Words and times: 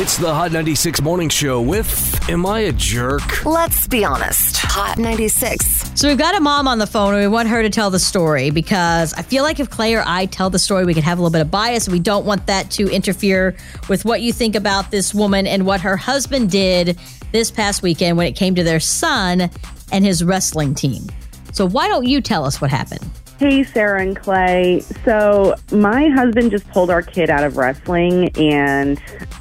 It's 0.00 0.16
the 0.16 0.32
Hot 0.32 0.52
96 0.52 1.02
Morning 1.02 1.28
Show 1.28 1.60
with 1.60 2.30
Am 2.30 2.46
I 2.46 2.60
a 2.60 2.72
Jerk? 2.72 3.44
Let's 3.44 3.88
be 3.88 4.04
honest. 4.04 4.58
Hot 4.58 4.96
96. 4.96 5.90
So 6.00 6.06
we've 6.06 6.16
got 6.16 6.36
a 6.36 6.40
mom 6.40 6.68
on 6.68 6.78
the 6.78 6.86
phone 6.86 7.14
and 7.14 7.22
we 7.24 7.26
want 7.26 7.48
her 7.48 7.62
to 7.62 7.68
tell 7.68 7.90
the 7.90 7.98
story 7.98 8.50
because 8.50 9.12
I 9.14 9.22
feel 9.22 9.42
like 9.42 9.58
if 9.58 9.70
Clay 9.70 9.96
or 9.96 10.04
I 10.06 10.26
tell 10.26 10.50
the 10.50 10.58
story, 10.60 10.84
we 10.84 10.94
could 10.94 11.02
have 11.02 11.18
a 11.18 11.20
little 11.20 11.32
bit 11.32 11.40
of 11.40 11.50
bias. 11.50 11.88
We 11.88 11.98
don't 11.98 12.24
want 12.24 12.46
that 12.46 12.70
to 12.70 12.88
interfere 12.88 13.56
with 13.88 14.04
what 14.04 14.22
you 14.22 14.32
think 14.32 14.54
about 14.54 14.92
this 14.92 15.12
woman 15.12 15.48
and 15.48 15.66
what 15.66 15.80
her 15.80 15.96
husband 15.96 16.52
did 16.52 16.96
this 17.32 17.50
past 17.50 17.82
weekend 17.82 18.16
when 18.16 18.28
it 18.28 18.36
came 18.36 18.54
to 18.54 18.62
their 18.62 18.78
son 18.78 19.50
and 19.90 20.04
his 20.04 20.22
wrestling 20.22 20.76
team. 20.76 21.08
So 21.52 21.66
why 21.66 21.88
don't 21.88 22.06
you 22.06 22.20
tell 22.20 22.44
us 22.44 22.60
what 22.60 22.70
happened? 22.70 23.04
Hey, 23.38 23.62
Sarah 23.62 24.02
and 24.02 24.16
Clay. 24.16 24.80
So, 25.04 25.54
my 25.70 26.08
husband 26.08 26.50
just 26.50 26.68
pulled 26.70 26.90
our 26.90 27.02
kid 27.02 27.30
out 27.30 27.44
of 27.44 27.56
wrestling, 27.56 28.36
and 28.36 29.00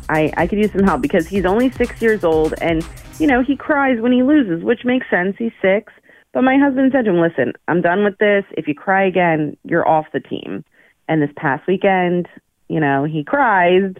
I, 0.10 0.32
I 0.38 0.48
could 0.48 0.60
use 0.60 0.72
some 0.72 0.84
help 0.84 1.02
because 1.02 1.28
he's 1.28 1.46
only 1.46 1.70
six 1.72 2.02
years 2.02 2.24
old, 2.24 2.54
and, 2.62 2.86
you 3.20 3.28
know, 3.28 3.44
he 3.44 3.56
cries 3.56 4.00
when 4.00 4.12
he 4.12 4.24
loses, 4.24 4.64
which 4.64 4.86
makes 4.86 5.10
sense. 5.10 5.36
He's 5.38 5.52
six. 5.62 5.94
But 6.34 6.44
my 6.44 6.58
husband 6.58 6.92
said 6.94 7.06
to 7.06 7.12
him, 7.12 7.20
Listen, 7.20 7.54
I'm 7.68 7.82
done 7.82 8.04
with 8.04 8.18
this. 8.18 8.44
If 8.52 8.68
you 8.68 8.76
cry 8.76 9.06
again, 9.06 9.58
you're 9.64 9.88
off 9.88 10.06
the 10.14 10.20
team. 10.20 10.64
And 11.10 11.22
this 11.22 11.32
past 11.36 11.68
weekend, 11.68 12.28
you 12.68 12.80
know, 12.80 13.06
he 13.06 13.24
cries, 13.24 13.94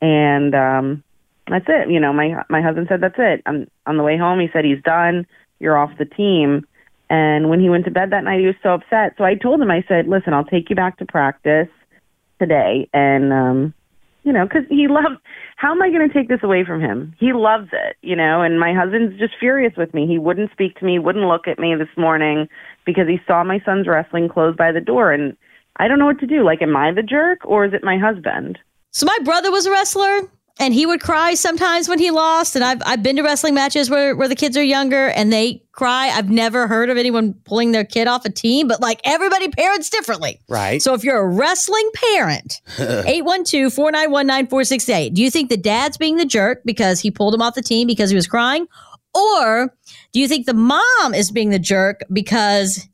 and 0.00 0.54
um, 0.54 1.04
that's 1.48 1.66
it. 1.68 1.90
You 1.90 2.00
know, 2.00 2.12
my 2.12 2.42
my 2.48 2.62
husband 2.62 2.86
said, 2.88 3.00
That's 3.00 3.18
it. 3.18 3.42
I'm 3.46 3.68
on 3.86 3.96
the 3.96 4.02
way 4.02 4.16
home. 4.16 4.40
He 4.40 4.48
said, 4.52 4.64
He's 4.64 4.82
done. 4.82 5.26
You're 5.60 5.76
off 5.76 5.96
the 5.98 6.06
team. 6.06 6.66
And 7.10 7.50
when 7.50 7.60
he 7.60 7.68
went 7.68 7.84
to 7.84 7.90
bed 7.90 8.10
that 8.10 8.24
night, 8.24 8.40
he 8.40 8.46
was 8.46 8.56
so 8.62 8.74
upset. 8.74 9.14
So 9.18 9.24
I 9.24 9.34
told 9.34 9.60
him, 9.60 9.70
I 9.70 9.84
said, 9.86 10.08
listen, 10.08 10.32
I'll 10.32 10.44
take 10.44 10.70
you 10.70 10.76
back 10.76 10.98
to 10.98 11.04
practice 11.04 11.68
today. 12.38 12.88
And, 12.92 13.32
um, 13.32 13.74
you 14.24 14.32
know, 14.32 14.44
because 14.44 14.64
he 14.68 14.88
loves, 14.88 15.16
how 15.56 15.70
am 15.70 15.82
I 15.82 15.90
going 15.90 16.08
to 16.08 16.12
take 16.12 16.28
this 16.28 16.42
away 16.42 16.64
from 16.64 16.80
him? 16.80 17.14
He 17.18 17.32
loves 17.32 17.68
it, 17.72 17.96
you 18.02 18.16
know, 18.16 18.42
and 18.42 18.58
my 18.58 18.72
husband's 18.72 19.18
just 19.18 19.34
furious 19.38 19.74
with 19.76 19.92
me. 19.94 20.06
He 20.06 20.18
wouldn't 20.18 20.50
speak 20.50 20.76
to 20.78 20.84
me, 20.84 20.98
wouldn't 20.98 21.26
look 21.26 21.46
at 21.46 21.58
me 21.58 21.74
this 21.74 21.94
morning 21.96 22.48
because 22.84 23.06
he 23.06 23.20
saw 23.26 23.44
my 23.44 23.60
son's 23.64 23.86
wrestling 23.86 24.28
clothes 24.28 24.56
by 24.56 24.72
the 24.72 24.80
door. 24.80 25.12
And 25.12 25.36
I 25.76 25.88
don't 25.88 25.98
know 25.98 26.06
what 26.06 26.20
to 26.20 26.26
do. 26.26 26.42
Like, 26.42 26.62
am 26.62 26.76
I 26.76 26.92
the 26.92 27.02
jerk 27.02 27.40
or 27.44 27.66
is 27.66 27.74
it 27.74 27.84
my 27.84 27.98
husband? 27.98 28.58
So 28.90 29.06
my 29.06 29.18
brother 29.24 29.50
was 29.50 29.66
a 29.66 29.70
wrestler 29.70 30.22
and 30.60 30.72
he 30.72 30.86
would 30.86 31.00
cry 31.00 31.34
sometimes 31.34 31.88
when 31.88 31.98
he 31.98 32.10
lost. 32.10 32.54
And 32.54 32.64
I've 32.64 32.80
I've 32.86 33.02
been 33.02 33.16
to 33.16 33.22
wrestling 33.22 33.54
matches 33.54 33.90
where, 33.90 34.14
where 34.14 34.28
the 34.28 34.36
kids 34.36 34.56
are 34.56 34.62
younger 34.62 35.08
and 35.08 35.32
they 35.32 35.62
cry. 35.72 36.08
I've 36.08 36.30
never 36.30 36.68
heard 36.68 36.90
of 36.90 36.96
anyone 36.96 37.34
pulling 37.44 37.72
their 37.72 37.84
kid 37.84 38.06
off 38.06 38.24
a 38.24 38.30
team, 38.30 38.68
but 38.68 38.80
like 38.80 39.00
everybody 39.04 39.48
parents 39.48 39.90
differently. 39.90 40.40
Right. 40.48 40.80
So 40.80 40.94
if 40.94 41.02
you're 41.02 41.18
a 41.18 41.26
wrestling 41.26 41.90
parent, 42.12 42.60
812-491-9468, 42.76 45.14
do 45.14 45.22
you 45.22 45.30
think 45.30 45.50
the 45.50 45.56
dad's 45.56 45.96
being 45.96 46.16
the 46.16 46.24
jerk 46.24 46.62
because 46.64 47.00
he 47.00 47.10
pulled 47.10 47.34
him 47.34 47.42
off 47.42 47.54
the 47.54 47.62
team 47.62 47.88
because 47.88 48.10
he 48.10 48.16
was 48.16 48.28
crying? 48.28 48.66
Or 49.14 49.74
do 50.12 50.20
you 50.20 50.28
think 50.28 50.46
the 50.46 50.54
mom 50.54 51.14
is 51.14 51.30
being 51.30 51.50
the 51.50 51.58
jerk 51.58 52.00
because 52.12 52.88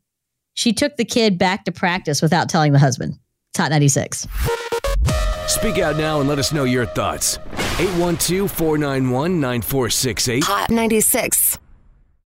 she 0.53 0.73
took 0.73 0.97
the 0.97 1.05
kid 1.05 1.37
back 1.37 1.65
to 1.65 1.71
practice 1.71 2.21
without 2.21 2.49
telling 2.49 2.73
the 2.73 2.79
husband? 2.79 3.17
It's 3.49 3.59
Hot 3.59 3.69
96. 3.69 4.27
Speak 5.51 5.79
out 5.79 5.97
now 5.97 6.21
and 6.21 6.29
let 6.29 6.39
us 6.39 6.53
know 6.53 6.63
your 6.63 6.85
thoughts. 6.85 7.37
812 7.77 8.49
491 8.49 9.41
9468. 9.41 10.43
Hot 10.45 10.69
96. 10.69 11.57